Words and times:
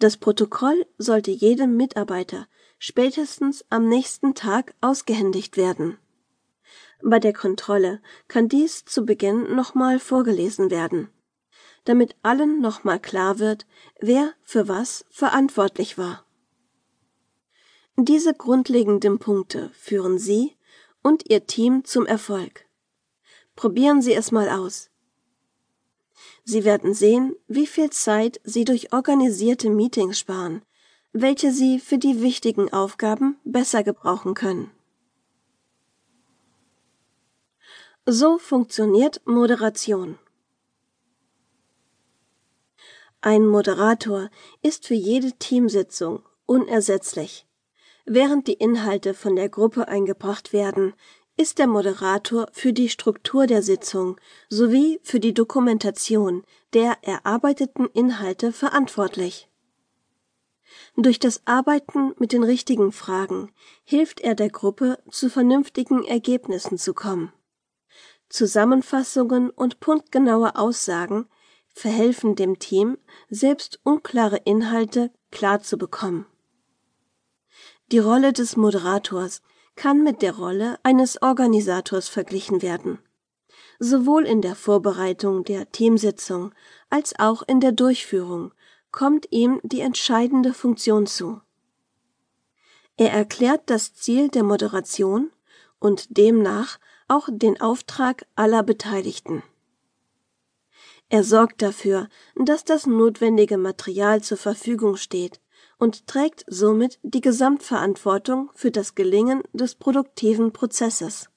Das 0.00 0.16
Protokoll 0.16 0.86
sollte 0.96 1.30
jedem 1.30 1.76
Mitarbeiter 1.76 2.48
spätestens 2.78 3.66
am 3.68 3.86
nächsten 3.86 4.34
Tag 4.34 4.74
ausgehändigt 4.80 5.58
werden. 5.58 5.98
Bei 7.02 7.18
der 7.18 7.34
Kontrolle 7.34 8.00
kann 8.26 8.48
dies 8.48 8.86
zu 8.86 9.04
Beginn 9.04 9.54
nochmal 9.54 9.98
vorgelesen 9.98 10.70
werden, 10.70 11.10
damit 11.84 12.16
allen 12.22 12.62
nochmal 12.62 12.98
klar 12.98 13.38
wird, 13.38 13.66
wer 14.00 14.32
für 14.40 14.68
was 14.68 15.04
verantwortlich 15.10 15.98
war. 15.98 16.24
Diese 17.98 18.32
grundlegenden 18.32 19.18
Punkte 19.18 19.68
führen 19.74 20.18
Sie 20.18 20.56
und 21.02 21.28
Ihr 21.28 21.46
Team 21.46 21.84
zum 21.84 22.06
Erfolg. 22.06 22.64
Probieren 23.54 24.00
Sie 24.00 24.14
es 24.14 24.32
mal 24.32 24.48
aus. 24.48 24.89
Sie 26.44 26.64
werden 26.64 26.94
sehen, 26.94 27.34
wie 27.46 27.66
viel 27.66 27.90
Zeit 27.90 28.40
Sie 28.44 28.64
durch 28.64 28.92
organisierte 28.92 29.70
Meetings 29.70 30.18
sparen, 30.18 30.62
welche 31.12 31.52
Sie 31.52 31.78
für 31.78 31.98
die 31.98 32.22
wichtigen 32.22 32.72
Aufgaben 32.72 33.38
besser 33.44 33.82
gebrauchen 33.82 34.34
können. 34.34 34.70
So 38.06 38.38
funktioniert 38.38 39.20
Moderation. 39.26 40.18
Ein 43.20 43.46
Moderator 43.46 44.30
ist 44.62 44.86
für 44.86 44.94
jede 44.94 45.32
Teamsitzung 45.32 46.22
unersetzlich. 46.46 47.46
Während 48.06 48.48
die 48.48 48.54
Inhalte 48.54 49.12
von 49.12 49.36
der 49.36 49.50
Gruppe 49.50 49.86
eingebracht 49.88 50.54
werden, 50.54 50.94
ist 51.40 51.58
der 51.58 51.66
Moderator 51.66 52.48
für 52.52 52.74
die 52.74 52.90
Struktur 52.90 53.46
der 53.46 53.62
Sitzung 53.62 54.20
sowie 54.50 55.00
für 55.02 55.20
die 55.20 55.32
Dokumentation 55.32 56.44
der 56.74 56.98
erarbeiteten 57.00 57.86
Inhalte 57.86 58.52
verantwortlich. 58.52 59.48
Durch 60.96 61.18
das 61.18 61.40
Arbeiten 61.46 62.12
mit 62.18 62.32
den 62.32 62.42
richtigen 62.42 62.92
Fragen 62.92 63.50
hilft 63.84 64.20
er 64.20 64.34
der 64.34 64.50
Gruppe, 64.50 64.98
zu 65.10 65.30
vernünftigen 65.30 66.04
Ergebnissen 66.04 66.76
zu 66.76 66.92
kommen. 66.92 67.32
Zusammenfassungen 68.28 69.48
und 69.48 69.80
punktgenaue 69.80 70.56
Aussagen 70.56 71.26
verhelfen 71.72 72.36
dem 72.36 72.58
Team, 72.58 72.98
selbst 73.30 73.80
unklare 73.82 74.42
Inhalte 74.44 75.10
klar 75.30 75.62
zu 75.62 75.78
bekommen. 75.78 76.26
Die 77.92 77.98
Rolle 77.98 78.34
des 78.34 78.58
Moderators 78.58 79.40
kann 79.76 80.02
mit 80.02 80.22
der 80.22 80.36
Rolle 80.36 80.78
eines 80.82 81.22
Organisators 81.22 82.08
verglichen 82.08 82.62
werden. 82.62 82.98
Sowohl 83.78 84.26
in 84.26 84.42
der 84.42 84.54
Vorbereitung 84.54 85.44
der 85.44 85.70
Teamsitzung 85.72 86.52
als 86.90 87.18
auch 87.18 87.42
in 87.46 87.60
der 87.60 87.72
Durchführung 87.72 88.52
kommt 88.90 89.26
ihm 89.30 89.60
die 89.62 89.80
entscheidende 89.80 90.52
Funktion 90.52 91.06
zu. 91.06 91.40
Er 92.96 93.12
erklärt 93.12 93.62
das 93.66 93.94
Ziel 93.94 94.28
der 94.28 94.42
Moderation 94.42 95.30
und 95.78 96.18
demnach 96.18 96.78
auch 97.08 97.28
den 97.30 97.60
Auftrag 97.60 98.26
aller 98.36 98.62
Beteiligten. 98.62 99.42
Er 101.08 101.24
sorgt 101.24 101.62
dafür, 101.62 102.08
dass 102.36 102.64
das 102.64 102.86
notwendige 102.86 103.56
Material 103.56 104.22
zur 104.22 104.36
Verfügung 104.36 104.96
steht 104.96 105.40
und 105.80 106.06
trägt 106.06 106.44
somit 106.46 107.00
die 107.02 107.22
Gesamtverantwortung 107.22 108.50
für 108.54 108.70
das 108.70 108.94
Gelingen 108.94 109.42
des 109.54 109.74
produktiven 109.74 110.52
Prozesses. 110.52 111.30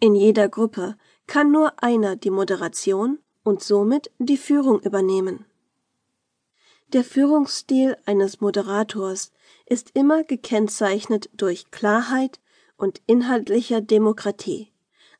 In 0.00 0.14
jeder 0.14 0.48
Gruppe 0.48 0.96
kann 1.28 1.52
nur 1.52 1.80
einer 1.82 2.16
die 2.16 2.30
Moderation 2.30 3.20
und 3.44 3.62
somit 3.62 4.10
die 4.18 4.36
Führung 4.36 4.80
übernehmen. 4.80 5.46
Der 6.88 7.04
Führungsstil 7.04 7.96
eines 8.06 8.40
Moderators 8.40 9.30
ist 9.64 9.90
immer 9.94 10.24
gekennzeichnet 10.24 11.30
durch 11.32 11.70
Klarheit 11.70 12.40
und 12.76 13.02
inhaltlicher 13.06 13.80
Demokratie, 13.80 14.72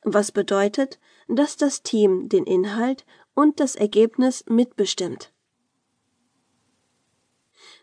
was 0.03 0.31
bedeutet, 0.33 0.99
dass 1.29 1.55
das 1.55 1.83
Team 1.83 2.27
den 2.27 2.45
Inhalt 2.45 3.05
und 3.33 3.59
das 3.61 3.75
Ergebnis 3.75 4.43
mitbestimmt. 4.47 5.31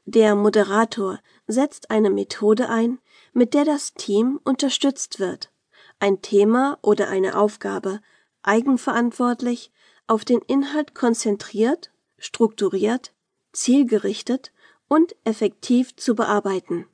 Der 0.09 0.37
Moderator 0.37 1.19
setzt 1.49 1.91
eine 1.91 2.11
Methode 2.11 2.69
ein, 2.69 3.01
mit 3.33 3.55
der 3.55 3.65
das 3.65 3.93
Team 3.93 4.39
unterstützt 4.45 5.19
wird, 5.19 5.51
ein 5.99 6.23
Thema 6.23 6.79
oder 6.81 7.09
eine 7.09 7.37
Aufgabe 7.37 8.01
eigenverantwortlich 8.43 9.73
auf 10.07 10.25
den 10.25 10.41
Inhalt 10.43 10.95
konzentriert, 10.95 11.91
strukturiert, 12.19 13.13
zielgerichtet 13.53 14.53
und 14.87 15.17
effektiv 15.25 15.97
zu 15.97 16.15
bearbeiten. 16.15 16.87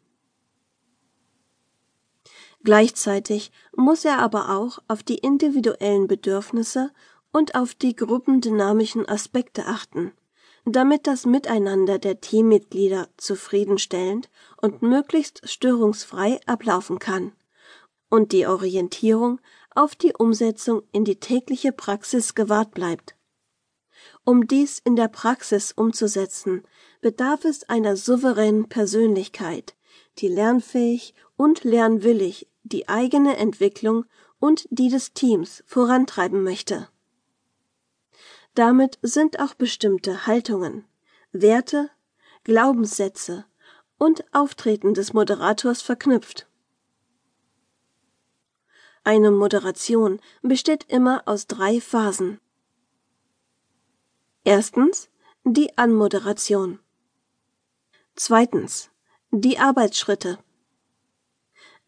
Gleichzeitig 2.65 3.53
muss 3.77 4.07
er 4.07 4.21
aber 4.21 4.57
auch 4.57 4.79
auf 4.89 5.03
die 5.03 5.19
individuellen 5.19 6.07
Bedürfnisse 6.07 6.93
und 7.31 7.57
auf 7.57 7.75
die 7.75 7.95
gruppendynamischen 7.95 9.07
Aspekte 9.07 9.67
achten, 9.67 10.13
damit 10.65 11.07
das 11.07 11.27
Miteinander 11.27 11.99
der 11.99 12.21
Teammitglieder 12.21 13.09
zufriedenstellend 13.17 14.31
und 14.61 14.83
möglichst 14.83 15.49
störungsfrei 15.49 16.39
ablaufen 16.47 16.99
kann 16.99 17.33
und 18.09 18.33
die 18.33 18.47
Orientierung 18.47 19.41
auf 19.75 19.97
die 19.97 20.13
Umsetzung 20.13 20.83
in 20.93 21.05
die 21.05 21.17
tägliche 21.17 21.73
Praxis 21.73 22.35
gewahrt 22.35 22.73
bleibt. 22.73 23.17
Um 24.25 24.47
dies 24.47 24.79
in 24.79 24.97
der 24.97 25.09
Praxis 25.09 25.73
umzusetzen, 25.73 26.63
bedarf 27.01 27.45
es 27.45 27.69
einer 27.69 27.97
souveränen 27.97 28.69
Persönlichkeit, 28.69 29.75
die 30.19 30.29
lernfähig 30.29 31.15
und 31.37 31.65
lernwillig 31.65 32.49
die 32.63 32.89
eigene 32.89 33.37
Entwicklung 33.37 34.05
und 34.39 34.67
die 34.71 34.89
des 34.89 35.13
Teams 35.13 35.65
vorantreiben 35.67 36.43
möchte. 36.43 36.89
Damit 38.55 38.99
sind 39.03 39.41
auch 39.41 39.55
bestimmte 39.55 40.27
Haltungen, 40.27 40.85
Werte, 41.33 41.91
Glaubenssätze 42.45 43.47
und 43.97 44.25
Auftreten 44.35 44.95
des 44.95 45.15
Moderators 45.15 45.81
verknüpft. 45.81 46.49
Eine 49.05 49.31
Moderation 49.31 50.21
besteht 50.43 50.85
immer 50.85 51.23
aus 51.27 51.47
drei 51.47 51.81
Phasen. 51.81 52.41
Erstens 54.45 55.09
die 55.45 55.77
Anmoderation. 55.79 56.79
Zweitens 58.15 58.91
die 59.31 59.59
Arbeitsschritte. 59.59 60.39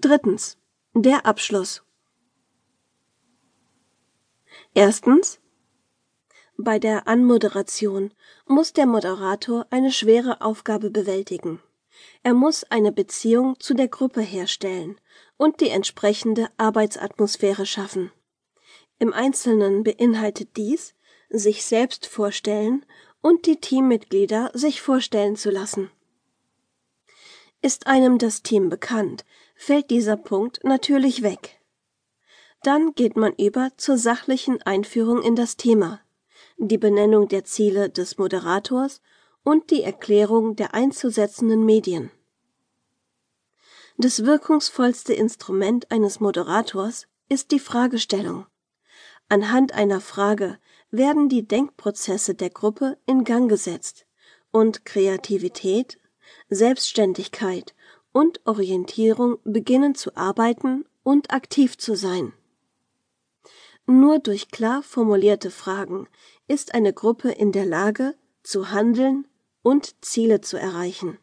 Drittens 0.01 0.57
der 0.95 1.27
Abschluss. 1.27 1.83
Erstens. 4.73 5.41
Bei 6.57 6.79
der 6.79 7.09
Anmoderation 7.09 8.13
muss 8.47 8.73
der 8.73 8.87
Moderator 8.87 9.67
eine 9.71 9.91
schwere 9.91 10.41
Aufgabe 10.41 10.91
bewältigen. 10.91 11.61
Er 12.23 12.35
muss 12.35 12.65
eine 12.65 12.93
Beziehung 12.93 13.59
zu 13.59 13.75
der 13.75 13.89
Gruppe 13.89 14.21
herstellen 14.21 15.01
und 15.37 15.61
die 15.61 15.71
entsprechende 15.71 16.49
Arbeitsatmosphäre 16.57 17.67
schaffen. 17.67 18.13
Im 18.99 19.13
Einzelnen 19.13 19.83
beinhaltet 19.83 20.57
dies, 20.57 20.95
sich 21.29 21.65
selbst 21.65 22.07
vorstellen 22.07 22.87
und 23.21 23.47
die 23.47 23.57
Teammitglieder 23.57 24.53
sich 24.55 24.81
vorstellen 24.81 25.35
zu 25.35 25.51
lassen. 25.51 25.91
Ist 27.63 27.87
einem 27.89 28.19
das 28.19 28.43
Team 28.43 28.69
bekannt, 28.69 29.25
fällt 29.57 29.91
dieser 29.91 30.17
Punkt 30.17 30.63
natürlich 30.63 31.23
weg. 31.23 31.61
Dann 32.63 32.95
geht 32.95 33.17
man 33.17 33.33
über 33.35 33.71
zur 33.77 33.99
sachlichen 33.99 34.63
Einführung 34.63 35.23
in 35.23 35.35
das 35.35 35.57
Thema, 35.57 36.01
die 36.57 36.79
Benennung 36.79 37.29
der 37.29 37.45
Ziele 37.45 37.91
des 37.91 38.19
Moderators 38.19 39.01
und 39.43 39.71
die 39.71 39.83
Erklärung 39.83 40.57
der 40.57 40.75
einzusetzenden 40.75 41.65
Medien. 41.65 42.11
Das 43.97 44.25
wirkungsvollste 44.25 45.15
Instrument 45.15 45.91
eines 45.91 46.19
Moderators 46.19 47.07
ist 47.29 47.53
die 47.53 47.61
Fragestellung. 47.61 48.47
Anhand 49.29 49.73
einer 49.73 50.01
Frage 50.01 50.59
werden 50.91 51.29
die 51.29 51.47
Denkprozesse 51.47 52.35
der 52.35 52.51
Gruppe 52.51 52.99
in 53.07 53.25
Gang 53.25 53.49
gesetzt 53.49 54.07
und 54.51 54.85
Kreativität, 54.85 55.99
Selbstständigkeit 56.49 57.75
und 58.13 58.41
Orientierung 58.47 59.39
beginnen 59.45 59.95
zu 59.95 60.17
arbeiten 60.17 60.85
und 61.03 61.33
aktiv 61.33 61.77
zu 61.79 61.95
sein. 61.97 62.33
Nur 63.87 64.19
durch 64.19 64.49
klar 64.49 64.83
formulierte 64.83 65.51
Fragen 65.51 66.09
ist 66.49 66.75
eine 66.75 66.93
Gruppe 66.93 67.31
in 67.31 67.53
der 67.53 67.67
Lage, 67.67 68.15
zu 68.43 68.71
handeln 68.71 69.27
und 69.63 70.05
Ziele 70.05 70.41
zu 70.41 70.59
erreichen. 70.59 71.19